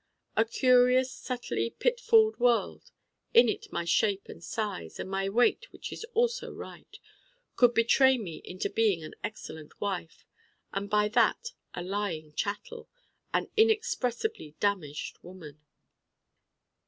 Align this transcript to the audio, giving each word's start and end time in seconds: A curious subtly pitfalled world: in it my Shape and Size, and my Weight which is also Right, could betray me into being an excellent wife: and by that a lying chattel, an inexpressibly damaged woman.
A 0.35 0.45
curious 0.45 1.11
subtly 1.13 1.75
pitfalled 1.77 2.39
world: 2.39 2.89
in 3.35 3.47
it 3.47 3.71
my 3.71 3.85
Shape 3.85 4.29
and 4.29 4.43
Size, 4.43 4.99
and 4.99 5.07
my 5.07 5.29
Weight 5.29 5.71
which 5.71 5.93
is 5.93 6.03
also 6.15 6.51
Right, 6.51 6.97
could 7.55 7.75
betray 7.75 8.17
me 8.17 8.41
into 8.43 8.67
being 8.67 9.03
an 9.03 9.13
excellent 9.23 9.79
wife: 9.79 10.25
and 10.73 10.89
by 10.89 11.07
that 11.09 11.51
a 11.75 11.83
lying 11.83 12.33
chattel, 12.33 12.89
an 13.31 13.51
inexpressibly 13.55 14.55
damaged 14.59 15.19
woman. 15.21 15.61